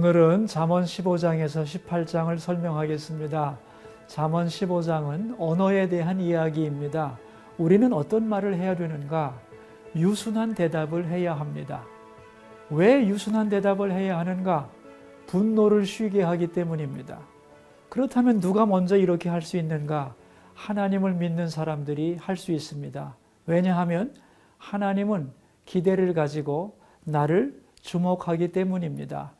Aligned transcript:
오늘은 0.00 0.46
잠언 0.46 0.84
15장에서 0.84 1.62
18장을 1.62 2.38
설명하겠습니다. 2.38 3.58
잠언 4.06 4.46
15장은 4.46 5.36
언어에 5.38 5.90
대한 5.90 6.20
이야기입니다. 6.20 7.18
우리는 7.58 7.92
어떤 7.92 8.26
말을 8.26 8.54
해야 8.54 8.74
되는가? 8.74 9.38
유순한 9.94 10.54
대답을 10.54 11.06
해야 11.06 11.34
합니다. 11.34 11.84
왜 12.70 13.06
유순한 13.06 13.50
대답을 13.50 13.92
해야 13.92 14.18
하는가? 14.18 14.70
분노를 15.26 15.84
쉬게 15.84 16.22
하기 16.22 16.46
때문입니다. 16.46 17.18
그렇다면 17.90 18.40
누가 18.40 18.64
먼저 18.64 18.96
이렇게 18.96 19.28
할 19.28 19.42
수 19.42 19.58
있는가? 19.58 20.14
하나님을 20.54 21.12
믿는 21.12 21.50
사람들이 21.50 22.16
할 22.18 22.38
수 22.38 22.52
있습니다. 22.52 23.16
왜냐하면 23.44 24.14
하나님은 24.56 25.30
기대를 25.66 26.14
가지고 26.14 26.78
나를 27.04 27.60
주목하기 27.82 28.52
때문입니다. 28.52 29.32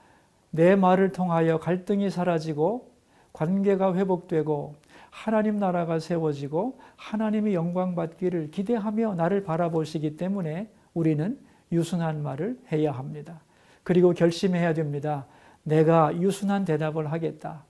내 0.51 0.77
말을 0.77 1.13
통하여 1.13 1.59
갈등이 1.59 2.11
사라지고 2.11 2.91
관계가 3.33 3.95
회복되고 3.95 4.75
하나님 5.11 5.57
나라가 5.59 5.99
세워지고 5.99 6.79
하나님이 6.97 7.55
영광 7.55 7.95
받기를 7.95 8.51
기대하며 8.51 9.15
나를 9.15 9.45
바라보시기 9.45 10.17
때문에 10.17 10.71
우리는 10.95 11.39
유순한 11.73 12.23
말을 12.23 12.59
해야 12.73 12.93
합니다. 12.93 13.41
그리고 13.83 14.13
결심해야 14.13 14.75
됩니다. 14.75 15.27
내가 15.63 16.17
유순한 16.17 16.65
대답을 16.65 17.13
하겠다. 17.13 17.65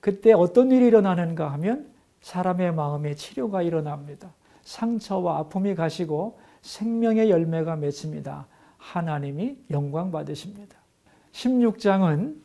그때 0.00 0.32
어떤 0.32 0.70
일이 0.70 0.86
일어나는가 0.86 1.52
하면 1.52 1.90
사람의 2.20 2.74
마음에 2.74 3.14
치료가 3.14 3.62
일어납니다. 3.62 4.32
상처와 4.62 5.38
아픔이 5.38 5.74
가시고 5.74 6.38
생명의 6.62 7.30
열매가 7.30 7.76
맺힙니다. 7.76 8.46
하나님이 8.78 9.58
영광 9.70 10.10
받으십니다. 10.10 10.83
16장은 11.34 12.36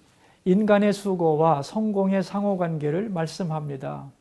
인간의 0.46 0.94
수고와 0.94 1.62
성공의 1.62 2.24
상호관계를 2.24 3.10
말씀합니다. 3.10 4.12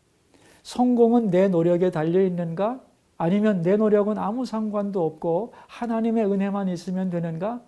성공은 0.62 1.30
내 1.30 1.48
노력에 1.48 1.90
달려 1.90 2.22
있는가? 2.22 2.80
아니면 3.16 3.62
내 3.62 3.76
노력은 3.76 4.18
아무 4.18 4.44
상관도 4.44 5.04
없고 5.04 5.54
하나님의 5.66 6.30
은혜만 6.30 6.68
있으면 6.68 7.10
되는가? 7.10 7.60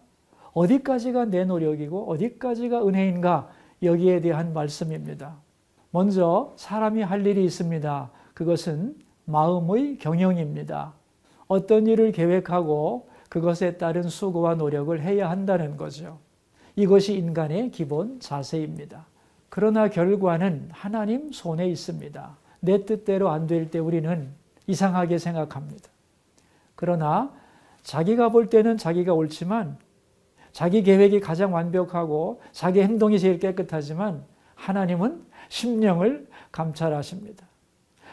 어디까지가 0.53 1.27
내 1.27 1.45
노력이고 1.45 2.11
어디까지가 2.11 2.87
은혜인가? 2.87 3.49
여기에 3.83 4.21
대한 4.21 4.53
말씀입니다. 4.53 5.37
먼저 5.91 6.53
사람이 6.57 7.03
할 7.03 7.27
일이 7.27 7.45
있습니다. 7.45 8.11
그것은 8.35 8.95
마음의 9.25 9.99
경영입니다. 9.99 10.93
어떤 11.49 11.87
일을 11.87 12.13
계획하고 12.13 13.09
그것에 13.29 13.79
따른 13.79 14.03
수고와 14.03 14.55
노력을 14.57 15.01
해야 15.01 15.31
한다는 15.31 15.77
거죠. 15.77 16.19
이것이 16.77 17.15
인간의 17.15 17.71
기본 17.71 18.21
자세입니다. 18.21 19.07
그러나 19.49 19.89
결과는 19.89 20.69
하나님 20.73 21.33
손에 21.33 21.69
있습니다. 21.69 22.37
내 22.61 22.85
뜻대로 22.85 23.31
안 23.31 23.47
될 23.47 23.71
때 23.71 23.79
우리는 23.79 24.29
이상하게 24.67 25.19
생각합니다. 25.19 25.89
그러나 26.77 27.33
자기가 27.83 28.29
볼 28.29 28.49
때는 28.49 28.77
자기가 28.79 29.15
옳지만 29.15 29.77
자기 30.53 30.83
계획이 30.83 31.21
가장 31.21 31.53
완벽하고 31.55 32.41
자기 32.53 32.83
행동이 32.83 33.19
제일 33.19 33.39
깨끗하지만 33.39 34.23
하나님은 34.55 35.23
심령을 35.49 36.29
감찰하십니다. 36.53 37.47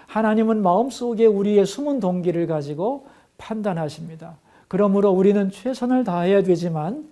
하나님은 0.07 0.61
마음속에 0.61 1.25
우리의 1.25 1.65
숨은 1.65 1.99
동기를 1.99 2.47
가지고 2.47 3.07
판단하십니다. 3.37 4.37
그러므로 4.67 5.11
우리는 5.11 5.49
최선을 5.51 6.03
다해야 6.03 6.41
되지만 6.43 7.07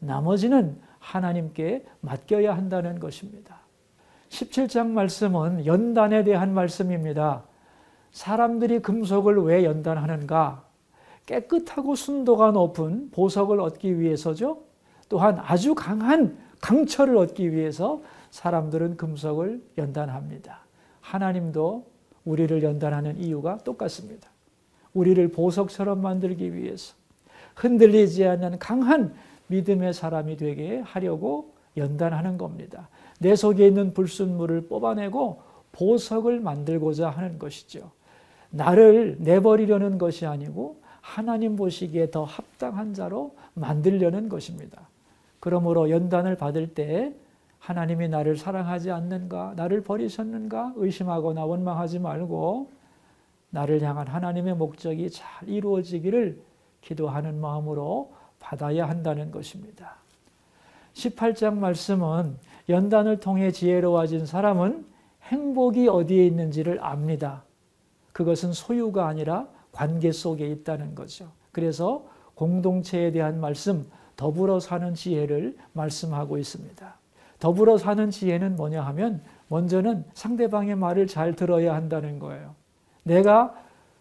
나머지는 0.00 0.76
하나님께 1.00 1.84
맡겨야 2.00 2.56
한다는 2.56 3.00
것입니다. 3.00 3.58
17장 4.28 4.90
말씀은 4.90 5.66
연단에 5.66 6.22
대한 6.22 6.54
말씀입니다. 6.54 7.42
사람들이 8.12 8.80
금속을 8.80 9.38
왜 9.42 9.64
연단하는가? 9.64 10.64
깨끗하고 11.26 11.96
순도가 11.96 12.52
높은 12.52 13.10
보석을 13.10 13.60
얻기 13.60 13.98
위해서죠. 13.98 14.62
또한 15.08 15.40
아주 15.40 15.74
강한 15.74 16.38
강철을 16.60 17.16
얻기 17.16 17.52
위해서 17.52 18.02
사람들은 18.30 18.96
금속을 18.96 19.62
연단합니다. 19.78 20.60
하나님도 21.00 21.86
우리를 22.24 22.62
연단하는 22.62 23.18
이유가 23.18 23.58
똑같습니다. 23.58 24.30
우리를 24.92 25.28
보석처럼 25.28 26.00
만들기 26.02 26.54
위해서 26.54 26.94
흔들리지 27.56 28.26
않는 28.26 28.58
강한 28.58 29.14
믿음의 29.50 29.92
사람이 29.92 30.36
되게 30.36 30.80
하려고 30.80 31.52
연단하는 31.76 32.38
겁니다. 32.38 32.88
내 33.18 33.36
속에 33.36 33.66
있는 33.66 33.92
불순물을 33.92 34.68
뽑아내고 34.68 35.42
보석을 35.72 36.40
만들고자 36.40 37.10
하는 37.10 37.38
것이죠. 37.38 37.90
나를 38.50 39.16
내버리려는 39.20 39.98
것이 39.98 40.26
아니고 40.26 40.80
하나님 41.00 41.56
보시기에 41.56 42.10
더 42.10 42.24
합당한 42.24 42.94
자로 42.94 43.34
만들려는 43.54 44.28
것입니다. 44.28 44.88
그러므로 45.38 45.90
연단을 45.90 46.36
받을 46.36 46.74
때 46.74 47.14
하나님이 47.58 48.08
나를 48.08 48.36
사랑하지 48.36 48.90
않는가, 48.90 49.54
나를 49.56 49.82
버리셨는가 49.82 50.74
의심하거나 50.76 51.44
원망하지 51.44 51.98
말고 51.98 52.70
나를 53.50 53.82
향한 53.82 54.06
하나님의 54.06 54.54
목적이 54.54 55.10
잘 55.10 55.48
이루어지기를 55.48 56.40
기도하는 56.80 57.40
마음으로 57.40 58.12
받아야 58.40 58.88
한다는 58.88 59.30
것입니다. 59.30 59.96
18장 60.94 61.54
말씀은 61.54 62.36
연단을 62.68 63.20
통해 63.20 63.52
지혜로워진 63.52 64.26
사람은 64.26 64.84
행복이 65.24 65.88
어디에 65.88 66.26
있는지를 66.26 66.82
압니다. 66.82 67.44
그것은 68.12 68.52
소유가 68.52 69.06
아니라 69.06 69.46
관계 69.70 70.10
속에 70.10 70.46
있다는 70.48 70.94
거죠. 70.94 71.30
그래서 71.52 72.04
공동체에 72.34 73.12
대한 73.12 73.40
말씀, 73.40 73.86
더불어 74.16 74.60
사는 74.60 74.94
지혜를 74.94 75.56
말씀하고 75.72 76.38
있습니다. 76.38 76.94
더불어 77.38 77.78
사는 77.78 78.10
지혜는 78.10 78.56
뭐냐 78.56 78.82
하면 78.82 79.22
먼저는 79.48 80.04
상대방의 80.14 80.76
말을 80.76 81.06
잘 81.06 81.34
들어야 81.34 81.74
한다는 81.74 82.18
거예요. 82.18 82.54
내가 83.02 83.54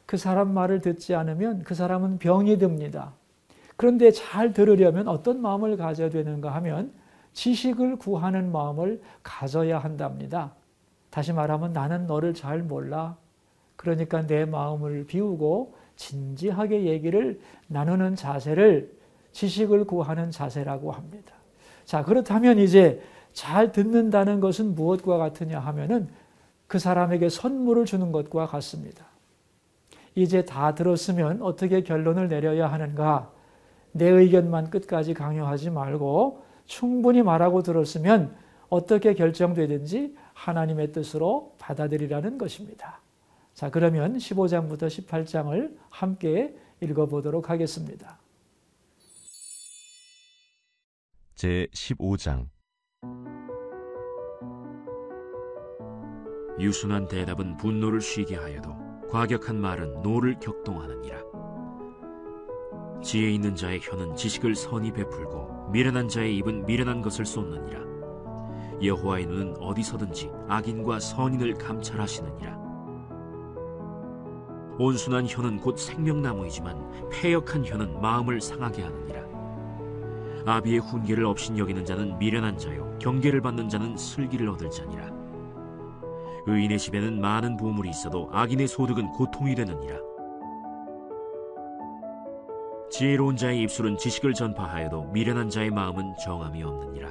그 0.06 0.18
사람 0.18 0.54
말을 0.54 0.82
듣지 0.82 1.16
않으면 1.16 1.64
그 1.64 1.76
사람은 1.76 2.20
병이 2.20 2.58
듭니다. 2.58 3.14
그런데 3.80 4.12
잘 4.12 4.52
들으려면 4.52 5.08
어떤 5.08 5.42
마음을 5.42 5.78
가져야 5.78 6.10
되는가 6.10 6.54
하면 6.56 6.92
지식을 7.32 7.96
구하는 7.96 8.52
마음을 8.52 9.02
가져야 9.24 9.80
한답니다. 9.80 10.52
다시 11.10 11.32
말하면 11.32 11.72
나는 11.72 12.06
너를 12.06 12.34
잘 12.34 12.62
몰라. 12.62 13.16
그러니까 13.78 14.28
내 14.28 14.44
마음을 14.44 15.06
비우고 15.06 15.76
진지하게 15.96 16.88
얘기를 16.88 17.40
나누는 17.68 18.18
자세를 18.18 18.94
지식을 19.32 19.86
구하는 19.86 20.30
자세라고 20.30 20.92
합니다. 20.92 21.34
자, 21.86 22.04
그렇다면 22.04 22.60
이제 22.60 23.02
잘 23.32 23.72
듣는다는 23.72 24.42
것은 24.42 24.76
무엇과 24.76 25.18
같으냐 25.18 25.58
하면은 25.58 26.10
그 26.68 26.80
사람에게 26.80 27.30
선물을 27.30 27.86
주는 27.86 28.12
것과 28.12 28.46
같습니다. 28.48 29.06
이제 30.16 30.44
다 30.44 30.76
들었으면 30.76 31.42
어떻게 31.42 31.82
결론을 31.82 32.28
내려야 32.28 32.70
하는가? 32.70 33.39
내 33.92 34.08
의견만 34.08 34.70
끝까지 34.70 35.14
강요하지 35.14 35.70
말고 35.72 36.44
충분히 36.66 37.22
말하고 37.24 37.64
들었으면 37.64 38.36
어떻게 38.70 39.14
결정되든지 39.14 40.16
하나님의 40.34 40.92
뜻으로 40.92 41.56
받아들이라는 41.58 42.38
것입니다. 42.38 43.02
자, 43.54 43.70
그러면 43.70 44.18
15장부터 44.18 44.88
18장을 44.88 45.78
함께 45.90 46.56
읽어보도록 46.82 47.50
하겠습니다. 47.50 48.20
제 51.36 51.68
15장 51.74 52.48
유순한 56.60 57.08
대답은 57.08 57.56
분노를 57.58 58.02
쉬게 58.02 58.36
하여도 58.36 58.76
과격한 59.10 59.60
말은 59.60 60.02
노를 60.02 60.38
격동하느니라. 60.40 61.29
지혜 63.02 63.32
있는 63.32 63.56
자의 63.56 63.80
혀는 63.82 64.16
지식을 64.16 64.56
선히 64.56 64.92
베풀고 64.92 65.70
미련한 65.72 66.10
자의 66.10 66.36
입은 66.38 66.66
미련한 66.66 67.02
것을 67.02 67.26
쏟느니라. 67.26 67.80
여호와의 68.84 69.26
눈은 69.26 69.56
어디서든지 69.60 70.30
악인과 70.48 71.00
선인을 71.00 71.54
감찰하시느니라. 71.56 72.58
온순한 74.78 75.28
혀는 75.28 75.60
곧 75.60 75.78
생명나무이지만 75.78 77.10
패역한 77.12 77.66
혀는 77.66 78.00
마음을 78.02 78.40
상하게 78.40 78.84
하느니라. 78.84 79.20
아비의 80.46 80.80
훈계를 80.80 81.26
없인 81.26 81.58
여기는 81.58 81.86
자는 81.86 82.18
미련한 82.18 82.58
자요 82.58 82.98
경계를 83.00 83.42
받는 83.42 83.70
자는 83.70 83.98
슬기를 83.98 84.50
얻을 84.50 84.70
자니라. 84.70 85.10
의인의 86.48 86.80
집에는 86.80 87.20
많은 87.20 87.58
보물이 87.58 87.90
있어도 87.90 88.30
악인의 88.32 88.68
소득은 88.68 89.10
고통이 89.12 89.56
되느니라. 89.56 90.09
지혜로운 92.90 93.38
자의 93.38 93.62
입술은 93.62 93.98
지식을 93.98 94.34
전파하여도 94.34 95.12
미련한 95.12 95.50
자의 95.50 95.70
마음은 95.70 96.16
정함이 96.24 96.64
없느니라. 96.64 97.10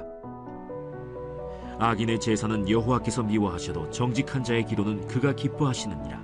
악인의 1.79 2.19
제사는 2.19 2.69
여호와께서 2.69 3.23
미워하셔도 3.23 3.89
정직한 3.89 4.43
자의 4.43 4.65
기도는 4.65 5.07
그가 5.07 5.33
기뻐하시느니라. 5.33 6.21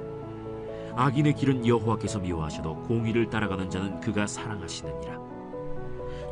악인의 0.97 1.35
길은 1.35 1.65
여호와께서 1.65 2.19
미워하셔도 2.19 2.83
공의를 2.83 3.29
따라가는 3.29 3.69
자는 3.69 3.99
그가 4.01 4.27
사랑하시느니라. 4.27 5.19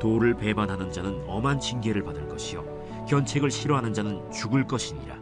도를 0.02 0.34
배반하는 0.34 0.92
자는 0.92 1.24
엄한 1.26 1.62
징계를 1.62 2.04
받을 2.04 2.28
것이요 2.28 3.06
견책을 3.08 3.50
싫어하는 3.50 3.94
자는 3.94 4.30
죽을 4.32 4.68
것이니라. 4.68 5.16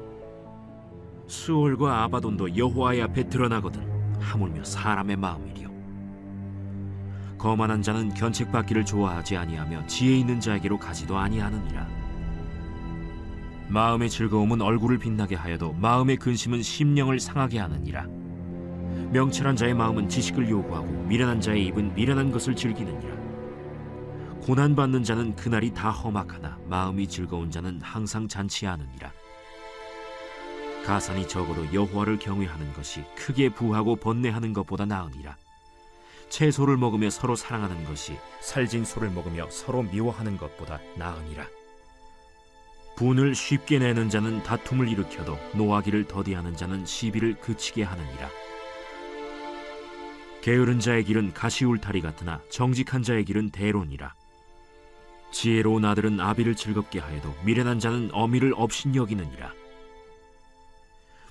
수월과 1.28 2.04
아바돈도 2.04 2.58
여호와의 2.58 3.04
앞에 3.04 3.30
드러나거든 3.30 4.20
하물며 4.20 4.64
사람의 4.64 5.16
마음이리요. 5.18 5.71
거만한 7.42 7.82
자는 7.82 8.14
견책받기를 8.14 8.86
좋아하지 8.86 9.36
아니하며 9.36 9.88
지혜 9.88 10.16
있는 10.16 10.40
자에게로 10.40 10.78
가지도 10.78 11.18
아니하느니라. 11.18 11.88
마음의 13.68 14.12
즐거움은 14.12 14.62
얼굴을 14.62 15.00
빛나게 15.00 15.36
하여도 15.36 15.74
마음의 15.74 16.18
근심은 16.18 16.62
심령을 16.62 17.20
상하게 17.20 17.58
하느니라. 17.58 18.06
명철한 19.12 19.56
자의 19.56 19.74
마음은 19.74 20.08
지식을 20.08 20.52
요구하고 20.52 20.86
미련한 21.08 21.42
자의 21.42 21.66
입은 21.66 21.96
미련한 21.96 22.32
것을 22.32 22.56
즐기느니라. 22.56 23.16
고난 24.44 24.76
받는 24.76 25.04
자는 25.04 25.36
그날이 25.36 25.74
다 25.74 25.90
험악하나 25.90 26.60
마음이 26.68 27.08
즐거운 27.08 27.50
자는 27.50 27.80
항상 27.82 28.28
잔치하느니라. 28.28 29.12
가산이 30.86 31.28
적어도 31.28 31.74
여호와를 31.74 32.20
경외하는 32.20 32.72
것이 32.74 33.04
크게 33.16 33.50
부하고 33.50 33.96
번뇌하는 33.96 34.54
것보다 34.54 34.86
나으니라. 34.86 35.36
채소를 36.32 36.78
먹으며 36.78 37.10
서로 37.10 37.36
사랑하는 37.36 37.84
것이 37.84 38.18
살진 38.40 38.86
소를 38.86 39.10
먹으며 39.12 39.50
서로 39.52 39.84
미워하는 39.84 40.38
것보다 40.38 40.80
나으니라. 40.96 41.46
분을 42.96 43.36
쉽게 43.36 43.80
내는 43.80 44.10
자는 44.10 44.42
다툼을 44.44 44.88
일으켜도 44.88 45.38
노하기를 45.56 46.08
더디하는 46.08 46.56
자는 46.56 46.86
시비를 46.86 47.36
그치게 47.36 47.84
하느니라. 47.84 48.30
게으른 50.42 50.80
자의 50.80 51.04
길은 51.04 51.34
가시울타리 51.34 52.02
같으나 52.02 52.42
정직한 52.50 53.04
자의 53.04 53.26
길은 53.26 53.52
대론이라. 53.52 54.16
지혜로운 55.32 55.86
아들은 55.86 56.20
아비를 56.20 56.56
즐겁게 56.56 57.00
하여도 57.00 57.34
미련한 57.44 57.80
자는 57.80 58.10
어미를 58.14 58.54
업신여기느니라. 58.56 59.54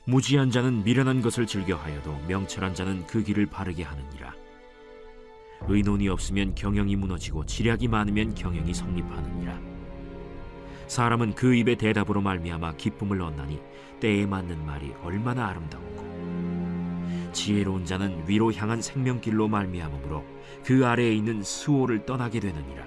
무지한 0.05 0.51
자는 0.51 0.85
미련한 0.85 1.23
것을 1.23 1.47
즐겨하여도 1.47 2.25
명철한 2.29 2.75
자는 2.75 3.07
그 3.07 3.23
길을 3.23 3.47
바르게 3.47 3.83
하느니라. 3.83 4.35
의논이 5.69 6.09
없으면 6.09 6.55
경영이 6.55 6.97
무너지고 6.97 7.47
지략이 7.47 7.89
많으면 7.89 8.35
경영이 8.35 8.73
성립하느니라. 8.75 9.59
사람은 10.87 11.35
그 11.35 11.55
입의 11.55 11.77
대답으로 11.77 12.21
말미암아 12.21 12.73
기쁨을 12.77 13.23
얻나니 13.23 13.61
때에 14.01 14.27
맞는 14.27 14.67
말이 14.67 14.93
얼마나 15.03 15.47
아름다운고. 15.49 16.01
지혜로운 17.33 17.85
자는 17.85 18.25
위로 18.27 18.53
향한 18.53 18.83
생명길로 18.83 19.47
말미암으므로 19.47 20.25
그 20.65 20.85
아래에 20.87 21.13
있는 21.13 21.43
수호를 21.43 22.05
떠나게 22.07 22.41
되느니라. 22.41 22.85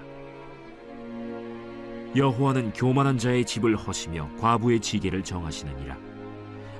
여호와는 2.14 2.74
교만한 2.74 3.18
자의 3.18 3.44
집을 3.44 3.74
허시며 3.76 4.28
과부의 4.38 4.80
지게를 4.80 5.24
정하시느니라. 5.24 5.96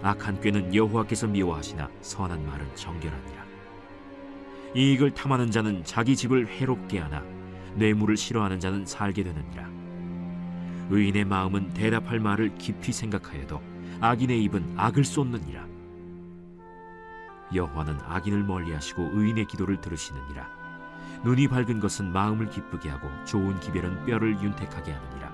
악한 0.02 0.40
꾀는 0.40 0.74
여호와께서 0.74 1.26
미워하시나 1.26 1.88
선한 2.02 2.46
말은 2.46 2.76
정결하니라. 2.76 3.43
이익을 4.74 5.12
탐하는 5.12 5.50
자는 5.50 5.84
자기 5.84 6.16
집을 6.16 6.48
해롭게 6.48 6.98
하나 6.98 7.22
뇌물을 7.76 8.16
싫어하는 8.16 8.58
자는 8.60 8.84
살게 8.84 9.22
되느니라. 9.22 9.68
의인의 10.90 11.24
마음은 11.24 11.72
대답할 11.74 12.18
말을 12.20 12.56
깊이 12.56 12.92
생각하여도 12.92 13.60
악인의 14.00 14.42
입은 14.44 14.74
악을 14.76 15.04
쏟느니라. 15.04 15.64
여호와는 17.54 17.98
악인을 18.04 18.42
멀리하시고 18.42 19.10
의인의 19.12 19.46
기도를 19.46 19.80
들으시느니라. 19.80 20.48
눈이 21.22 21.48
밝은 21.48 21.80
것은 21.80 22.12
마음을 22.12 22.50
기쁘게 22.50 22.88
하고 22.88 23.08
좋은 23.24 23.58
기별은 23.60 24.04
뼈를 24.04 24.42
윤택하게 24.42 24.92
하느니라. 24.92 25.32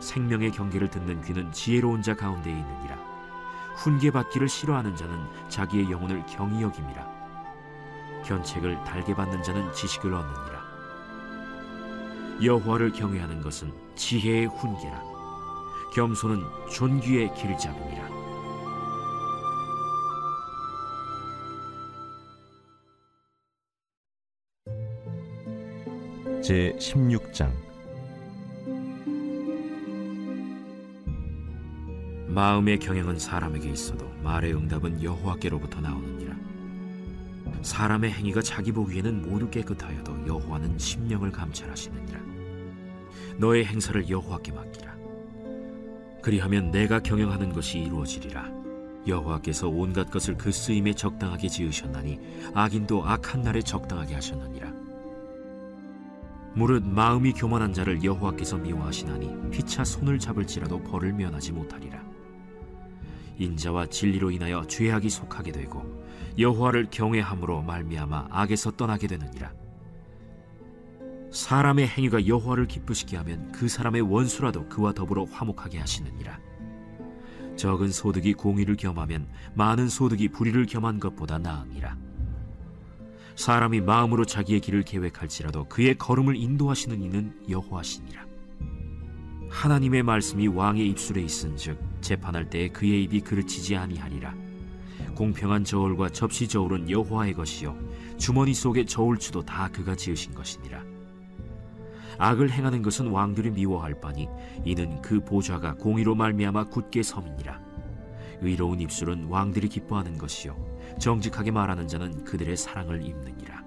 생명의 0.00 0.50
경계를 0.50 0.90
듣는 0.90 1.22
귀는 1.22 1.52
지혜로운 1.52 2.02
자 2.02 2.14
가운데에 2.14 2.52
있느니라. 2.52 2.96
훈계 3.76 4.10
받기를 4.10 4.48
싫어하는 4.48 4.96
자는 4.96 5.16
자기의 5.48 5.90
영혼을 5.90 6.24
경히 6.26 6.60
여김이라. 6.60 7.21
견책을 8.22 8.82
달게 8.84 9.14
받는 9.14 9.42
자는 9.42 9.72
지식을 9.72 10.12
얻느니라. 10.12 10.62
여호와를 12.42 12.92
경외하는 12.92 13.40
것은 13.42 13.72
지혜의 13.94 14.46
훈계라. 14.46 15.02
겸손은 15.94 16.42
존귀의 16.70 17.34
길잡이니라. 17.34 18.22
제 26.42 26.74
16장 26.76 27.52
마음의 32.26 32.78
경영은 32.78 33.18
사람에게 33.18 33.70
있어도 33.70 34.08
말의 34.22 34.54
응답은 34.54 35.02
여호와께로부터 35.02 35.80
나오느니라. 35.80 36.51
사람의 37.62 38.12
행위가 38.12 38.40
자기 38.42 38.72
보기에는 38.72 39.22
모두 39.22 39.50
깨끗하여도 39.50 40.26
여호와는 40.26 40.78
심령을 40.78 41.30
감찰하시느니라. 41.30 42.20
너의 43.38 43.64
행사를 43.66 44.08
여호와께 44.08 44.52
맡기라. 44.52 44.96
그리하면 46.22 46.70
내가 46.70 47.00
경영하는 47.00 47.52
것이 47.52 47.78
이루어지리라. 47.80 48.50
여호와께서 49.06 49.68
온갖 49.68 50.10
것을 50.10 50.36
그 50.36 50.52
쓰임에 50.52 50.94
적당하게 50.94 51.48
지으셨나니 51.48 52.20
악인도 52.54 53.04
악한 53.04 53.42
날에 53.42 53.60
적당하게 53.60 54.14
하셨느니라. 54.14 54.72
무릇 56.54 56.86
마음이 56.86 57.32
교만한 57.32 57.72
자를 57.72 58.04
여호와께서 58.04 58.58
미워하시나니 58.58 59.50
피차 59.50 59.84
손을 59.84 60.18
잡을지라도 60.18 60.82
벌을 60.82 61.12
면하지 61.12 61.52
못하리라. 61.52 62.02
인자와 63.38 63.86
진리로 63.86 64.30
인하여 64.30 64.64
죄악이 64.66 65.08
속하게 65.08 65.52
되고 65.52 66.01
여호와를 66.38 66.88
경외함으로 66.90 67.62
말미암아 67.62 68.28
악에서 68.30 68.72
떠나게 68.72 69.06
되느니라. 69.06 69.52
사람의 71.30 71.88
행위가 71.88 72.26
여호와를 72.26 72.66
기쁘시게 72.66 73.16
하면 73.18 73.50
그 73.52 73.68
사람의 73.68 74.02
원수라도 74.02 74.68
그와 74.68 74.92
더불어 74.92 75.24
화목하게 75.24 75.78
하시느니라. 75.78 76.38
적은 77.56 77.90
소득이 77.90 78.34
공의를 78.34 78.76
겸하면 78.76 79.28
많은 79.54 79.88
소득이 79.88 80.28
불의를 80.28 80.66
겸한 80.66 81.00
것보다 81.00 81.38
나으니라. 81.38 81.96
사람이 83.34 83.80
마음으로 83.80 84.24
자기의 84.24 84.60
길을 84.60 84.82
계획할지라도 84.82 85.64
그의 85.68 85.96
걸음을 85.96 86.36
인도하시는 86.36 87.00
이는 87.02 87.34
여호와시니라. 87.48 88.26
하나님의 89.50 90.02
말씀이 90.02 90.48
왕의 90.48 90.88
입술에 90.88 91.22
있은즉 91.22 91.78
재판할 92.00 92.48
때에 92.48 92.68
그의 92.68 93.04
입이 93.04 93.20
그르치지 93.20 93.76
아니하리라. 93.76 94.34
공평한 95.14 95.64
저울과 95.64 96.10
접시 96.10 96.48
저울은 96.48 96.90
여호와의 96.90 97.34
것이요 97.34 97.76
주머니 98.18 98.54
속의 98.54 98.86
저울추도 98.86 99.42
다 99.42 99.68
그가 99.68 99.94
지으신 99.94 100.34
것이니라. 100.34 100.82
악을 102.18 102.50
행하는 102.50 102.82
것은 102.82 103.08
왕들이 103.08 103.50
미워할 103.50 104.00
바니 104.00 104.28
이는 104.64 105.00
그 105.02 105.20
보좌가 105.24 105.74
공의로 105.74 106.14
말미암아 106.14 106.64
굳게 106.64 107.02
섬이니라. 107.02 107.60
의로운 108.42 108.80
입술은 108.80 109.26
왕들이 109.28 109.68
기뻐하는 109.68 110.18
것이요 110.18 110.56
정직하게 110.98 111.52
말하는 111.52 111.88
자는 111.88 112.24
그들의 112.24 112.56
사랑을 112.56 113.04
입느니라. 113.04 113.62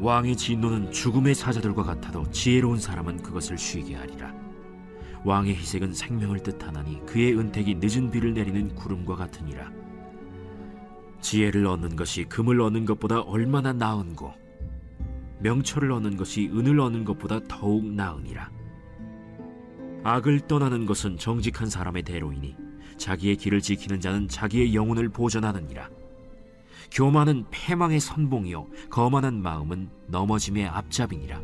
왕의 0.00 0.36
진노는 0.36 0.92
죽음의 0.92 1.34
사자들과 1.34 1.82
같아도 1.82 2.28
지혜로운 2.30 2.78
사람은 2.78 3.22
그것을 3.22 3.58
쉬게 3.58 3.96
하리라. 3.96 4.32
왕의 5.24 5.56
희색은 5.56 5.92
생명을 5.94 6.42
뜻하나니 6.42 7.04
그의 7.04 7.36
은택이 7.36 7.76
늦은 7.80 8.10
비를 8.10 8.32
내리는 8.34 8.74
구름과 8.74 9.16
같으니라. 9.16 9.70
지혜를 11.20 11.66
얻는 11.66 11.96
것이 11.96 12.24
금을 12.24 12.60
얻는 12.60 12.84
것보다 12.84 13.20
얼마나 13.20 13.72
나은고 13.72 14.32
명철을 15.40 15.92
얻는 15.92 16.16
것이 16.16 16.48
은을 16.48 16.80
얻는 16.80 17.04
것보다 17.04 17.40
더욱 17.48 17.84
나으니라. 17.84 18.50
악을 20.04 20.40
떠나는 20.40 20.86
것은 20.86 21.16
정직한 21.16 21.68
사람의 21.68 22.02
대로이니 22.02 22.56
자기의 22.96 23.36
길을 23.36 23.60
지키는 23.60 24.00
자는 24.00 24.28
자기의 24.28 24.74
영혼을 24.74 25.08
보전하느니라. 25.08 25.90
교만은 26.90 27.44
패망의 27.50 28.00
선봉이요 28.00 28.66
거만한 28.90 29.42
마음은 29.42 29.90
넘어짐의 30.06 30.66
앞잡이니라. 30.66 31.40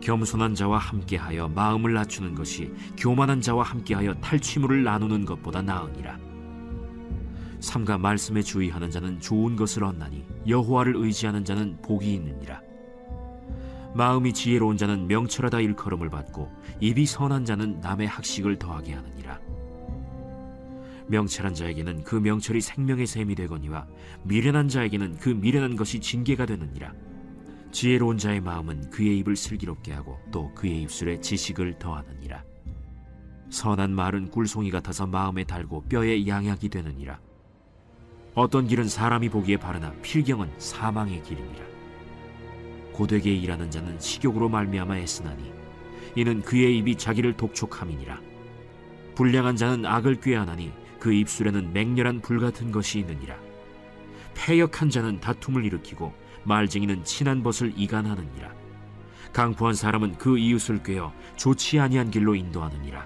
겸손한 0.00 0.54
자와 0.54 0.78
함께하여 0.78 1.48
마음을 1.48 1.92
낮추는 1.92 2.34
것이 2.34 2.72
교만한 2.96 3.40
자와 3.40 3.64
함께하여 3.64 4.14
탈취물을 4.14 4.82
나누는 4.82 5.24
것보다 5.24 5.60
나으니라. 5.60 6.27
삼가 7.60 7.98
말씀에 7.98 8.42
주의하는 8.42 8.90
자는 8.90 9.20
좋은 9.20 9.56
것을 9.56 9.84
얻나니 9.84 10.24
여호와를 10.46 10.96
의지하는 10.96 11.44
자는 11.44 11.78
복이 11.82 12.14
있느니라. 12.14 12.62
마음이 13.94 14.32
지혜로운 14.32 14.76
자는 14.76 15.08
명철하다 15.08 15.60
일컬음을 15.60 16.10
받고 16.10 16.50
입이 16.80 17.06
선한 17.06 17.44
자는 17.44 17.80
남의 17.80 18.06
학식을 18.06 18.58
더하게 18.58 18.94
하느니라. 18.94 19.40
명철한 21.08 21.54
자에게는 21.54 22.04
그 22.04 22.16
명철이 22.16 22.60
생명의 22.60 23.06
샘이 23.06 23.34
되거니와 23.34 23.86
미련한 24.24 24.68
자에게는 24.68 25.16
그 25.16 25.30
미련한 25.30 25.74
것이 25.74 26.00
징계가 26.00 26.46
되느니라. 26.46 26.92
지혜로운 27.72 28.18
자의 28.18 28.40
마음은 28.40 28.90
그의 28.90 29.18
입을 29.18 29.36
슬기롭게 29.36 29.92
하고 29.92 30.18
또 30.30 30.52
그의 30.54 30.82
입술에 30.82 31.20
지식을 31.20 31.78
더하느니라. 31.78 32.44
선한 33.50 33.92
말은 33.92 34.30
꿀송이 34.30 34.70
같아서 34.70 35.06
마음에 35.06 35.44
달고 35.44 35.84
뼈에 35.88 36.26
양약이 36.26 36.68
되느니라 36.68 37.18
어떤 38.38 38.68
길은 38.68 38.88
사람이 38.88 39.30
보기에 39.30 39.56
바르나 39.56 39.92
필경은 40.00 40.48
사망의 40.58 41.24
길이니라 41.24 41.64
고되게 42.92 43.34
일하는 43.34 43.68
자는 43.68 43.98
식욕으로 43.98 44.48
말미암아 44.48 44.96
애쓰나니 44.98 45.52
이는 46.14 46.42
그의 46.42 46.78
입이 46.78 46.96
자기를 46.96 47.36
독촉함이니라. 47.36 48.20
불량한 49.16 49.56
자는 49.56 49.84
악을 49.84 50.20
꾀하나니 50.20 50.72
그 51.00 51.12
입술에는 51.12 51.72
맹렬한 51.72 52.20
불 52.20 52.38
같은 52.38 52.70
것이 52.70 53.00
있느니라. 53.00 53.36
패역한 54.34 54.90
자는 54.90 55.18
다툼을 55.18 55.64
일으키고 55.64 56.12
말쟁이는 56.44 57.02
친한 57.02 57.42
벗을 57.42 57.72
이간하느니라. 57.76 58.52
강포한 59.32 59.74
사람은 59.74 60.16
그 60.16 60.38
이웃을 60.38 60.84
꾀어 60.84 61.12
좋지 61.36 61.80
아니한 61.80 62.12
길로 62.12 62.36
인도하느니라. 62.36 63.04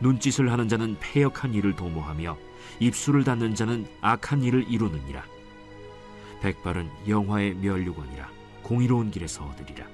눈짓을 0.00 0.52
하는 0.52 0.68
자는 0.68 0.98
패역한 1.00 1.54
일을 1.54 1.74
도모하며 1.74 2.47
입술을 2.80 3.24
닫는 3.24 3.54
자는 3.54 3.86
악한 4.00 4.42
일을 4.42 4.66
이루느니라. 4.68 5.24
백발은 6.40 6.88
영화의 7.08 7.54
멸류관이라 7.54 8.30
공의로운 8.62 9.10
길에서 9.10 9.44
얻으리라. 9.44 9.86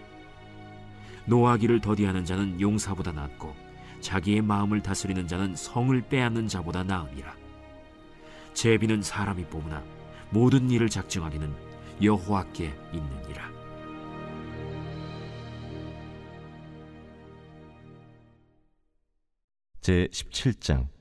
노하기를 1.26 1.80
더디하는 1.80 2.24
자는 2.24 2.60
용사보다 2.60 3.12
낫고 3.12 3.54
자기의 4.00 4.42
마음을 4.42 4.82
다스리는 4.82 5.26
자는 5.26 5.56
성을 5.56 5.98
빼앗는 6.02 6.48
자보다 6.48 6.84
나으니라. 6.84 7.34
제비는 8.52 9.02
사람이 9.02 9.46
뽑으나 9.46 9.82
모든 10.30 10.70
일을 10.70 10.88
작정하기는 10.88 11.52
여호와께 12.02 12.74
있느니라. 12.92 13.52
제 19.80 20.08
17장 20.10 20.93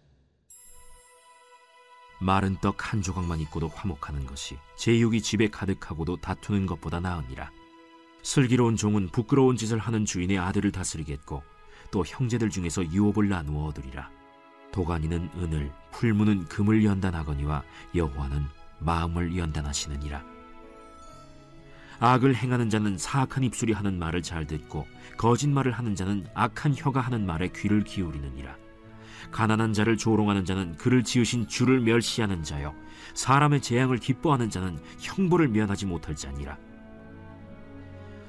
마른 2.23 2.55
떡 2.61 2.93
한 2.93 3.01
조각만 3.01 3.41
있고도 3.41 3.67
화목하는 3.67 4.25
것이 4.25 4.57
제육이 4.77 5.21
집에 5.21 5.49
가득하고도 5.49 6.17
다투는 6.17 6.65
것보다 6.67 7.01
나으니라. 7.01 7.51
슬기로운 8.21 8.77
종은 8.77 9.09
부끄러운 9.09 9.57
짓을 9.57 9.77
하는 9.77 10.05
주인의 10.05 10.39
아들을 10.39 10.71
다스리겠고 10.71 11.43
또 11.91 12.05
형제들 12.05 12.49
중에서 12.49 12.89
유업을 12.91 13.27
나누어 13.27 13.65
얻으리라. 13.65 14.09
도가니는 14.71 15.31
은을 15.35 15.71
풀무는 15.91 16.45
금을 16.45 16.85
연단하거니와 16.85 17.63
여호와는 17.93 18.45
마음을 18.79 19.35
연단하시느니라. 19.35 20.23
악을 21.99 22.35
행하는 22.35 22.69
자는 22.69 22.97
사악한 22.97 23.43
입술이 23.43 23.73
하는 23.73 23.99
말을 23.99 24.23
잘 24.23 24.47
듣고 24.47 24.87
거짓말을 25.17 25.73
하는 25.73 25.93
자는 25.95 26.25
악한 26.33 26.75
혀가 26.77 27.01
하는 27.01 27.25
말에 27.25 27.49
귀를 27.53 27.83
기울이느니라 27.83 28.62
가난한 29.31 29.73
자를 29.73 29.97
조롱하는 29.97 30.45
자는 30.45 30.75
그를 30.77 31.03
지으신 31.03 31.47
주를 31.47 31.79
멸시하는 31.81 32.43
자요. 32.43 32.73
사람의 33.13 33.61
재앙을 33.61 33.97
기뻐하는 33.97 34.49
자는 34.49 34.77
형벌을 34.99 35.47
면하지 35.49 35.85
못할 35.85 36.15
자니라. 36.15 36.57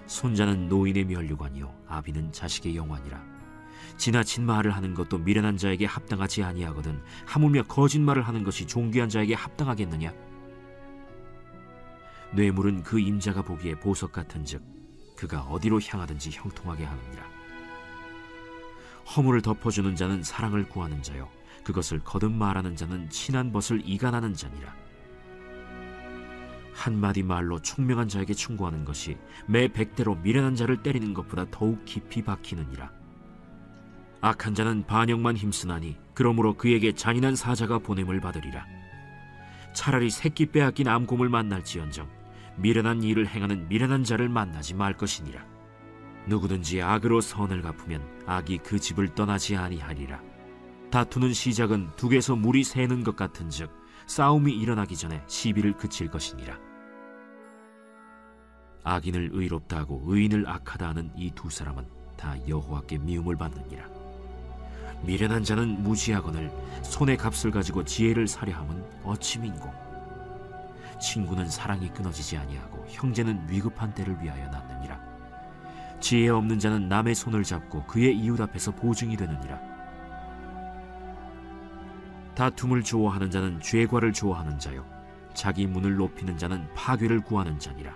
손자는 0.06 0.68
노인의 0.68 1.04
면류관이요 1.04 1.72
아비는 1.88 2.32
자식의 2.32 2.76
영환이라. 2.76 3.34
지나친 3.96 4.44
말을 4.44 4.72
하는 4.72 4.94
것도 4.94 5.18
미련한 5.18 5.56
자에게 5.56 5.86
합당하지 5.86 6.42
아니하거든 6.42 7.00
하물며 7.26 7.64
거짓말을 7.64 8.22
하는 8.22 8.42
것이 8.42 8.66
존귀한 8.66 9.08
자에게 9.08 9.34
합당하겠느냐? 9.34 10.12
뇌물은 12.34 12.82
그 12.82 12.98
임자가 12.98 13.42
보기에 13.42 13.76
보석 13.76 14.12
같은즉 14.12 14.62
그가 15.16 15.42
어디로 15.42 15.80
향하든지 15.80 16.30
형통하게 16.32 16.84
하느니라 16.84 17.33
허물을 19.04 19.42
덮어주는 19.42 19.96
자는 19.96 20.22
사랑을 20.22 20.68
구하는 20.68 21.02
자요. 21.02 21.28
그것을 21.62 22.00
거듭 22.00 22.32
말하는 22.32 22.76
자는 22.76 23.08
친한 23.10 23.52
벗을 23.52 23.82
이간하는 23.84 24.34
자니라. 24.34 24.74
한마디 26.72 27.22
말로 27.22 27.60
총명한 27.60 28.08
자에게 28.08 28.34
충고하는 28.34 28.84
것이 28.84 29.16
매 29.46 29.68
백대로 29.68 30.16
미련한 30.16 30.56
자를 30.56 30.82
때리는 30.82 31.14
것보다 31.14 31.46
더욱 31.50 31.84
깊이 31.84 32.22
박히느니라. 32.22 32.90
악한 34.20 34.54
자는 34.54 34.84
반역만 34.86 35.36
힘쓰나니 35.36 35.96
그러므로 36.14 36.54
그에게 36.54 36.92
잔인한 36.92 37.36
사자가 37.36 37.78
보냄을 37.78 38.20
받으리라. 38.20 38.66
차라리 39.74 40.08
새끼 40.08 40.46
빼앗긴 40.46 40.88
암곰을 40.88 41.28
만날지언정 41.28 42.08
미련한 42.56 43.02
일을 43.02 43.26
행하는 43.26 43.68
미련한 43.68 44.04
자를 44.04 44.28
만나지 44.28 44.74
말 44.74 44.94
것이니라 44.96 45.44
누구든지 46.26 46.82
악으로 46.82 47.20
선을 47.20 47.62
갚으면 47.62 48.02
악이 48.26 48.58
그 48.58 48.78
집을 48.78 49.14
떠나지 49.14 49.56
아니하리라. 49.56 50.20
다투는 50.90 51.32
시작은 51.32 51.90
둑에서 51.96 52.36
물이 52.36 52.64
새는 52.64 53.04
것 53.04 53.16
같은즉 53.16 53.70
싸움이 54.06 54.52
일어나기 54.52 54.96
전에 54.96 55.22
시비를 55.26 55.76
그칠 55.76 56.08
것이니라. 56.08 56.56
악인을 58.84 59.30
의롭다 59.32 59.78
하고 59.78 60.02
의인을 60.06 60.48
악하다 60.48 60.88
하는 60.88 61.10
이 61.16 61.30
두 61.34 61.48
사람은 61.50 61.86
다 62.16 62.36
여호와께 62.46 62.98
미움을 62.98 63.36
받느니라. 63.36 63.84
미련한 65.02 65.42
자는 65.42 65.82
무지하거늘 65.82 66.50
손의 66.82 67.16
값을 67.16 67.50
가지고 67.50 67.84
지혜를 67.84 68.26
사려 68.26 68.54
함은 68.56 68.82
어찌 69.02 69.38
민고 69.38 69.72
친구는 71.00 71.48
사랑이 71.50 71.90
끊어지지 71.90 72.36
아니하고 72.38 72.86
형제는 72.88 73.46
위급한 73.50 73.92
때를 73.92 74.16
위하여 74.22 74.48
낳느니라. 74.48 75.13
지혜 76.00 76.28
없는 76.28 76.58
자는 76.58 76.88
남의 76.88 77.14
손을 77.14 77.42
잡고 77.42 77.84
그의 77.86 78.16
이웃 78.16 78.40
앞에서 78.40 78.72
보증이 78.72 79.16
되느니라. 79.16 79.58
다툼을 82.34 82.82
좋아하는 82.82 83.30
자는 83.30 83.60
죄과를 83.60 84.12
좋아하는 84.12 84.58
자요. 84.58 84.84
자기 85.34 85.66
문을 85.66 85.96
높이는 85.96 86.36
자는 86.36 86.68
파괴를 86.74 87.20
구하는 87.20 87.58
자니라. 87.58 87.94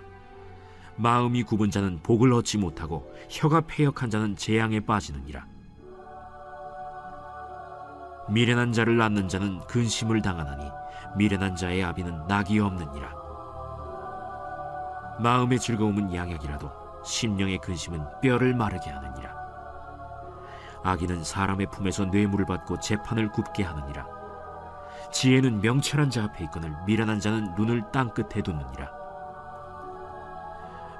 마음이 0.95 1.43
굽은 1.43 1.71
자는 1.71 1.99
복을 2.03 2.33
얻지 2.33 2.57
못하고 2.57 3.09
혀가 3.29 3.61
패역한 3.61 4.09
자는 4.09 4.35
재앙에 4.35 4.81
빠지느니라. 4.81 5.47
미련한 8.29 8.73
자를 8.73 8.97
낳는 8.97 9.27
자는 9.27 9.59
근심을 9.67 10.21
당하나니 10.21 10.69
미련한 11.17 11.55
자의 11.55 11.83
아비는 11.83 12.27
낙이 12.27 12.59
없느니라. 12.59 13.13
마음의 15.19 15.59
즐거움은 15.59 16.13
양약이라도 16.13 16.78
심령의 17.03 17.59
근심은 17.59 18.03
뼈를 18.21 18.53
마르게 18.55 18.89
하느니라. 18.89 19.37
악인은 20.83 21.23
사람의 21.23 21.67
품에서 21.71 22.05
뇌물을 22.05 22.45
받고 22.45 22.79
재판을 22.79 23.31
굽게 23.31 23.63
하느니라. 23.63 24.07
지혜는 25.11 25.61
명철한 25.61 26.09
자 26.09 26.25
앞에 26.25 26.43
있거늘 26.45 26.75
미련한 26.85 27.19
자는 27.19 27.53
눈을 27.55 27.91
땅 27.91 28.09
끝에 28.09 28.41
두느니라. 28.41 28.91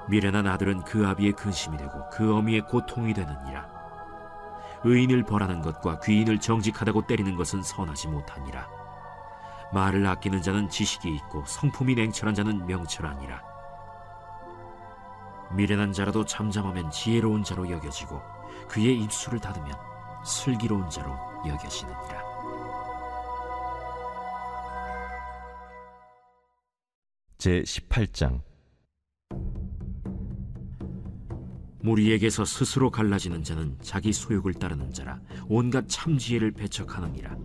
미련한 0.08 0.46
아들은 0.46 0.82
그 0.82 1.06
아비의 1.06 1.32
근심이 1.32 1.76
되고 1.76 2.08
그 2.10 2.36
어미의 2.36 2.62
고통이 2.62 3.14
되느니라. 3.14 3.68
의인을 4.82 5.24
벌하는 5.24 5.60
것과 5.60 6.00
귀인을 6.00 6.40
정직하다고 6.40 7.06
때리는 7.06 7.36
것은 7.36 7.62
선하지 7.62 8.08
못하니라. 8.08 8.66
말을 9.72 10.04
아끼는 10.06 10.42
자는 10.42 10.68
지식이 10.68 11.14
있고 11.16 11.44
성품이 11.46 11.94
냉철한 11.94 12.34
자는 12.34 12.66
명철하니라. 12.66 13.49
미련한 15.56 15.92
자라도 15.92 16.24
잠잠하면 16.24 16.90
지혜로운 16.90 17.42
자로 17.42 17.70
여겨지고 17.70 18.20
그의 18.68 19.00
입술을 19.02 19.40
닫으면 19.40 19.72
슬기로운 20.24 20.88
자로 20.90 21.12
여겨지느니라. 21.46 22.30
제 27.38 27.62
18장 27.62 28.42
무리에게서 31.82 32.44
스스로 32.44 32.90
갈라지는 32.90 33.42
자는 33.42 33.78
자기 33.80 34.12
소욕을 34.12 34.52
따르는 34.54 34.92
자라 34.92 35.18
온갖 35.48 35.86
참지혜를 35.88 36.52
배척하느니라. 36.52 37.36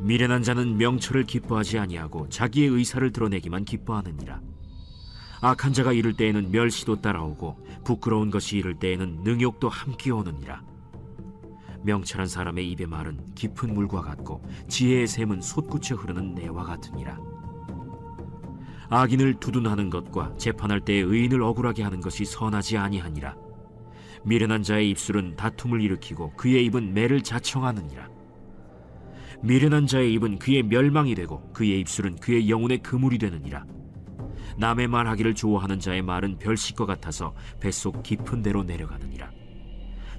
미련한 0.00 0.42
자는 0.42 0.76
명철을 0.76 1.24
기뻐하지 1.24 1.78
아니하고 1.78 2.28
자기의 2.28 2.68
의사를 2.68 3.10
드러내기만 3.10 3.64
기뻐하느니라. 3.64 4.40
악한 5.40 5.72
자가 5.72 5.92
이를 5.92 6.14
때에는 6.14 6.50
멸시도 6.50 7.00
따라오고 7.00 7.64
부끄러운 7.84 8.30
것이 8.30 8.58
이를 8.58 8.74
때에는 8.74 9.20
능욕도 9.22 9.68
함께 9.68 10.10
오느니라. 10.10 10.62
명철한 11.84 12.26
사람의 12.26 12.68
입의 12.72 12.86
말은 12.88 13.34
깊은 13.34 13.72
물과 13.72 14.02
같고 14.02 14.42
지혜의 14.66 15.06
샘은 15.06 15.40
솟구쳐 15.40 15.94
흐르는 15.94 16.34
내와 16.34 16.64
같으니라. 16.64 17.18
악인을 18.90 19.34
두둔하는 19.34 19.90
것과 19.90 20.34
재판할 20.38 20.80
때에 20.80 20.98
의인을 20.98 21.42
억울하게 21.42 21.82
하는 21.82 22.00
것이 22.00 22.24
선하지 22.24 22.78
아니하니라. 22.78 23.36
미련한 24.24 24.62
자의 24.62 24.90
입술은 24.90 25.36
다툼을 25.36 25.80
일으키고 25.80 26.32
그의 26.36 26.64
입은 26.66 26.94
매를 26.94 27.22
자청하느니라. 27.22 28.08
미련한 29.40 29.86
자의 29.86 30.12
입은 30.14 30.40
그의 30.40 30.64
멸망이 30.64 31.14
되고 31.14 31.52
그의 31.52 31.78
입술은 31.80 32.16
그의 32.16 32.50
영혼의 32.50 32.78
그물이 32.78 33.18
되느니라. 33.18 33.64
남의 34.58 34.88
말 34.88 35.06
하기를 35.06 35.34
좋아하는 35.34 35.78
자의 35.78 36.02
말은 36.02 36.38
별식과 36.38 36.84
같아서 36.84 37.32
뱃속 37.60 38.02
깊은 38.02 38.42
데로 38.42 38.64
내려가느니라. 38.64 39.30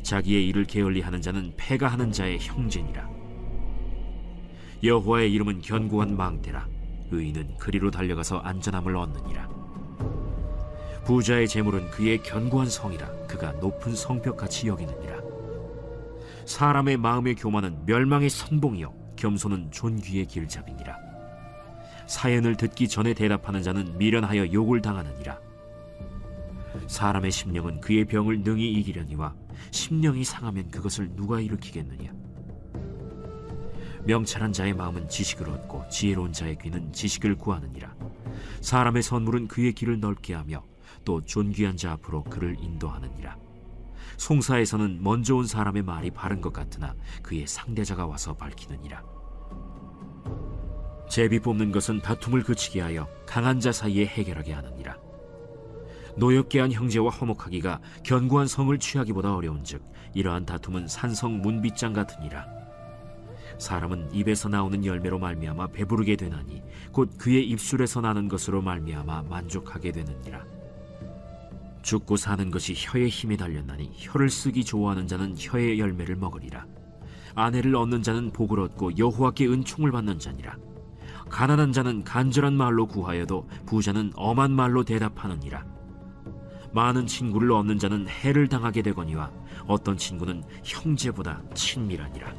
자기의 0.02 0.48
일을 0.48 0.64
게을리 0.64 1.02
하는 1.02 1.22
자는 1.22 1.54
패가 1.58 1.90
하는 1.90 2.12
자의 2.12 2.40
형제니라. 2.40 3.10
여호와의 4.82 5.32
이름은 5.34 5.62
견고한 5.62 6.16
망대라. 6.16 6.68
의인은 7.12 7.58
그리로 7.58 7.92
달려가서 7.92 8.40
안전함을 8.40 8.96
얻느니라. 8.96 9.50
부자의 11.04 11.48
재물은 11.48 11.90
그의 11.90 12.24
견고한 12.24 12.70
성이라 12.70 13.08
그가 13.28 13.52
높은 13.54 13.94
성벽같이 13.94 14.68
여기느니라. 14.68 15.20
사람의 16.46 16.98
마음의 16.98 17.36
교만은 17.36 17.86
멸망의 17.86 18.30
선봉이요 18.30 19.16
겸손은 19.18 19.72
존귀의 19.72 20.28
길잡이니라. 20.28 21.09
사연을 22.10 22.58
듣기 22.58 22.88
전에 22.88 23.14
대답하는 23.14 23.62
자는 23.62 23.96
미련하여 24.00 24.52
욕을 24.52 24.82
당하느니라. 24.82 25.40
사람의 26.88 27.30
심령은 27.30 27.82
그의 27.82 28.06
병을 28.06 28.42
능히 28.42 28.72
이기려니와 28.74 29.36
심령이 29.70 30.24
상하면 30.24 30.72
그것을 30.72 31.16
누가 31.16 31.40
일으키겠느냐. 31.40 32.12
명찰한 34.06 34.54
자의 34.54 34.74
마음은 34.74 35.08
지식을 35.08 35.50
얻고 35.50 35.88
지혜로운 35.90 36.34
자의 36.34 36.58
귀는 36.58 36.92
지식을 36.92 37.36
구하느니라. 37.36 37.94
사람의 38.62 39.04
선물은 39.04 39.48
그의 39.48 39.74
길을 39.74 40.00
넓게 40.00 40.34
하며 40.34 40.64
또 41.06 41.22
존귀한 41.22 41.78
자 41.78 41.92
앞으로 41.92 42.24
그를 42.24 42.58
인도하느니라. 42.60 43.38
송사에서는 44.18 45.04
먼저 45.04 45.36
온 45.36 45.46
사람의 45.46 45.84
말이 45.84 46.10
바른 46.10 46.42
것 46.42 46.54
같으나 46.54 46.96
그의 47.22 47.46
상대자가 47.46 48.08
와서 48.08 48.34
밝히느니라. 48.34 49.19
제비 51.10 51.40
뽑는 51.40 51.72
것은 51.72 52.02
다툼을 52.02 52.44
그치게 52.44 52.82
하여 52.82 53.08
강한 53.26 53.60
자 53.60 53.72
사이에 53.72 54.06
해결하게 54.06 54.54
하느니라. 54.54 54.96
노엽게 56.16 56.60
한 56.60 56.72
형제와 56.72 57.10
화목하기가 57.10 57.82
견고한 58.04 58.48
성을 58.48 58.78
취하기보다 58.78 59.36
어려운즉 59.36 59.82
이러한 60.14 60.46
다툼은 60.46 60.88
산성 60.88 61.42
문빗장 61.42 61.94
같으니라. 61.94 62.46
사람은 63.58 64.14
입에서 64.14 64.50
나오는 64.50 64.86
열매로 64.86 65.20
말미암아 65.20 65.68
배부르게 65.68 66.16
되나니 66.16 66.62
곧 66.92 67.18
그의 67.18 67.48
입술에서 67.50 68.02
나는 68.02 68.28
것으로 68.28 68.62
말미암아 68.62 69.24
만족하게 69.24 69.92
되느니라. 69.92 70.46
죽고 71.82 72.18
사는 72.18 72.52
것이 72.52 72.74
혀의 72.78 73.10
힘에 73.10 73.36
달렸나니 73.36 73.92
혀를 73.96 74.30
쓰기 74.30 74.64
좋아하는 74.64 75.08
자는 75.08 75.36
혀의 75.38 75.80
열매를 75.80 76.16
먹으리라. 76.16 76.66
아내를 77.36 77.76
얻는 77.76 78.04
자는 78.04 78.32
복을 78.32 78.60
얻고 78.60 78.98
여호와께 78.98 79.48
은총을 79.48 79.92
받는 79.92 80.20
자니라. 80.20 80.58
가난한 81.30 81.72
자는 81.72 82.04
간절한 82.04 82.54
말로 82.54 82.88
구하여도 82.88 83.48
부자는 83.66 84.12
엄한 84.16 84.52
말로 84.52 84.84
대답하느니라. 84.84 85.66
많은 86.72 87.08
친구를 87.08 87.52
얻는 87.52 87.80
자는 87.80 88.08
해를 88.08 88.48
당하게 88.48 88.82
되거니와 88.82 89.32
어떤 89.68 89.98
친구는 89.98 90.44
형제보다 90.64 91.42
친밀하니라. 91.54 92.34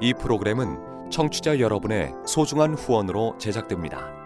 이 0.00 0.12
프로그램은 0.14 1.10
청취자 1.10 1.58
여러분의 1.58 2.12
소중한 2.26 2.74
후원으로 2.74 3.36
제작됩니다. 3.38 4.25